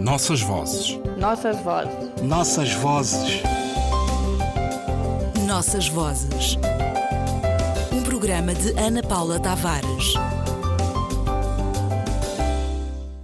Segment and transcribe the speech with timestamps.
[0.00, 0.98] Nossas vozes.
[1.18, 2.22] Nossas vozes.
[2.22, 3.42] Nossas vozes.
[5.46, 6.56] Nossas vozes.
[7.92, 10.14] Um programa de Ana Paula Tavares.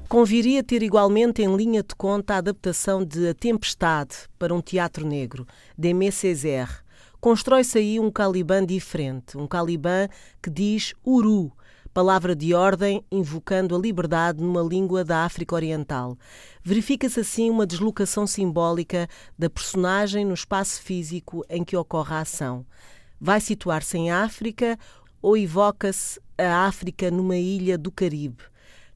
[0.06, 5.06] Conviria ter igualmente em linha de conta a adaptação de A Tempestade para um teatro
[5.06, 5.46] negro,
[5.78, 6.84] de Aimé Césaire.
[7.18, 10.08] Constrói-se aí um Caliban diferente, um Caliban
[10.42, 11.50] que diz Uru,
[11.96, 16.18] palavra de ordem invocando a liberdade numa língua da África Oriental.
[16.62, 19.08] Verifica-se assim uma deslocação simbólica
[19.38, 22.66] da personagem no espaço físico em que ocorre a ação.
[23.18, 24.78] Vai situar-se em África
[25.22, 28.44] ou evoca-se a África numa ilha do Caribe?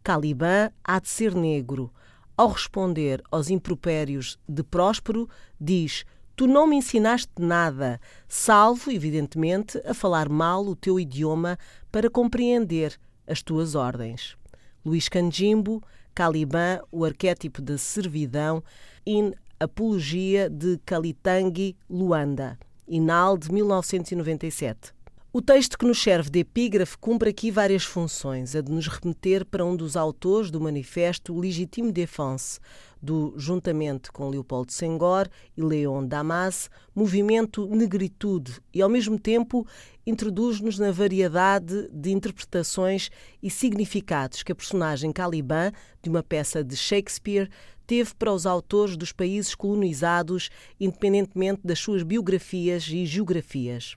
[0.05, 1.91] Caliban há de ser negro.
[2.37, 5.27] Ao responder aos impropérios de Próspero,
[5.59, 6.05] diz:
[6.41, 11.59] Tu não me ensinaste nada, salvo, evidentemente, a falar mal o teu idioma
[11.93, 14.39] para compreender as tuas ordens.
[14.83, 15.83] Luís Canjimbo,
[16.15, 18.65] Caliban, o arquétipo da servidão,
[19.07, 24.95] in Apologia de Kalitangi, Luanda, Inal de 1997.
[25.33, 29.47] O texto que nos serve de epígrafe cumpre aqui várias funções, a de nos remeter
[29.47, 32.59] para um dos autores do manifesto Legitime Défense,
[33.01, 39.65] do juntamente com Leopoldo Senghor e Leon Damas, movimento Negritude, e ao mesmo tempo
[40.05, 43.09] introduz-nos na variedade de interpretações
[43.41, 45.71] e significados que a personagem Caliban,
[46.03, 47.49] de uma peça de Shakespeare,
[47.87, 53.95] teve para os autores dos países colonizados, independentemente das suas biografias e geografias.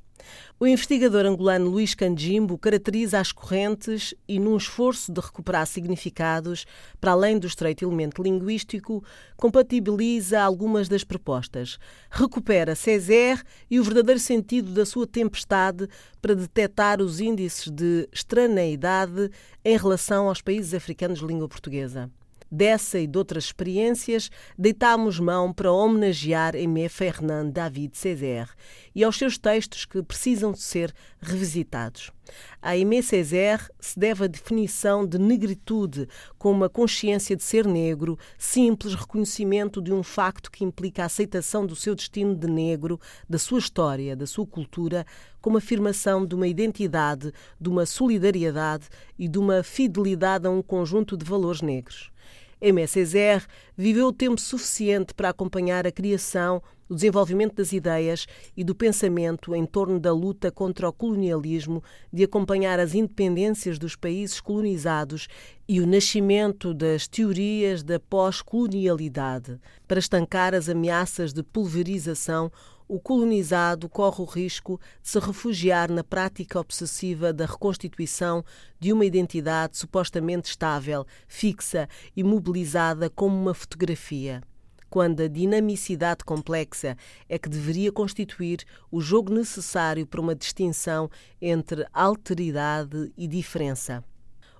[0.59, 6.65] O investigador angolano Luís Canjimbo caracteriza as correntes e, num esforço de recuperar significados,
[6.99, 9.03] para além do estreito elemento linguístico,
[9.35, 11.77] compatibiliza algumas das propostas.
[12.09, 15.87] Recupera Césaire e o verdadeiro sentido da sua tempestade
[16.21, 19.29] para detectar os índices de estraneidade
[19.65, 22.09] em relação aos países africanos de língua portuguesa.
[22.55, 28.51] Dessa e de outras experiências, deitámos mão para homenagear Aimé Fernand David Césaire
[28.93, 32.11] e aos seus textos que precisam de ser revisitados.
[32.61, 36.07] A Aimé Césaire se deve a definição de negritude
[36.37, 41.65] como uma consciência de ser negro, simples reconhecimento de um facto que implica a aceitação
[41.65, 45.07] do seu destino de negro, da sua história, da sua cultura,
[45.41, 51.17] como afirmação de uma identidade, de uma solidariedade e de uma fidelidade a um conjunto
[51.17, 52.12] de valores negros.
[52.87, 58.25] Césaire viveu o tempo suficiente para acompanhar a criação, o desenvolvimento das ideias
[58.55, 63.95] e do pensamento em torno da luta contra o colonialismo, de acompanhar as independências dos
[63.95, 65.27] países colonizados
[65.67, 72.49] e o nascimento das teorias da pós-colonialidade, para estancar as ameaças de pulverização
[72.87, 78.43] o colonizado corre o risco de se refugiar na prática obsessiva da reconstituição
[78.79, 84.41] de uma identidade supostamente estável, fixa e mobilizada como uma fotografia
[84.93, 86.95] quando a dinamicidade complexa
[87.27, 88.59] é que deveria constituir
[88.91, 91.09] o jogo necessário para uma distinção
[91.41, 94.03] entre alteridade e diferença.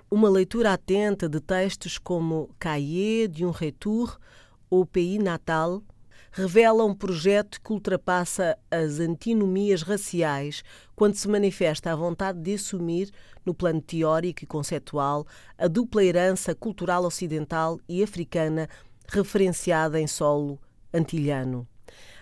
[0.09, 4.17] Uma leitura atenta de textos como Cahiers de um Retour
[4.71, 5.83] ou Pays Natal
[6.31, 10.63] revela um projeto que ultrapassa as antinomias raciais
[10.95, 13.11] quando se manifesta a vontade de assumir,
[13.45, 18.67] no plano teórico e conceptual, a dupla herança cultural ocidental e africana
[19.07, 20.59] referenciada em solo
[20.93, 21.67] antilhano.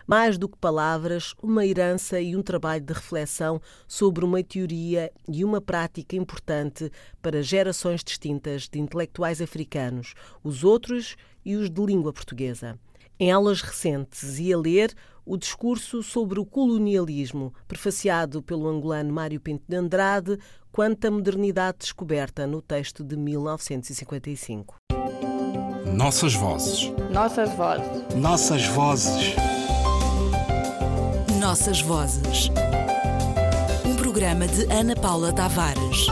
[0.08, 5.46] Mais do que palavras, uma herança e um trabalho de reflexão sobre uma teoria e
[5.46, 6.92] uma prática importante
[7.22, 10.14] para gerações distintas de intelectuais africanos,
[10.44, 12.78] os outros e os de língua portuguesa
[13.22, 19.40] em aulas recentes e a ler o discurso sobre o colonialismo, prefaciado pelo angolano Mário
[19.40, 20.40] Pinto de Andrade,
[20.72, 24.78] quanto à modernidade descoberta no texto de 1955.
[25.94, 26.92] Nossas vozes.
[27.12, 28.16] Nossas vozes.
[28.16, 29.36] Nossas vozes.
[31.40, 32.50] Nossas vozes.
[33.86, 36.08] Um programa de Ana Paula Tavares.